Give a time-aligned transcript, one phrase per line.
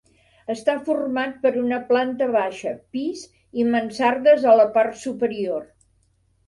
[0.53, 3.23] Està format per una planta baixa, pis
[3.61, 5.67] i mansardes a la part superior.